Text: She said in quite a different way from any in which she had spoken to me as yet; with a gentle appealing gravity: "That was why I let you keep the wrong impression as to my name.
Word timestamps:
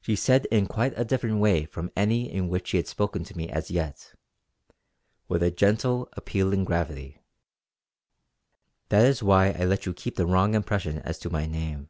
She 0.00 0.14
said 0.14 0.46
in 0.52 0.66
quite 0.68 0.96
a 0.96 1.04
different 1.04 1.40
way 1.40 1.64
from 1.64 1.90
any 1.96 2.30
in 2.32 2.46
which 2.46 2.68
she 2.68 2.76
had 2.76 2.86
spoken 2.86 3.24
to 3.24 3.36
me 3.36 3.48
as 3.48 3.72
yet; 3.72 4.14
with 5.26 5.42
a 5.42 5.50
gentle 5.50 6.08
appealing 6.12 6.64
gravity: 6.64 7.18
"That 8.90 9.08
was 9.08 9.20
why 9.20 9.50
I 9.50 9.64
let 9.64 9.84
you 9.84 9.92
keep 9.92 10.14
the 10.14 10.26
wrong 10.26 10.54
impression 10.54 11.00
as 11.00 11.18
to 11.18 11.30
my 11.30 11.46
name. 11.46 11.88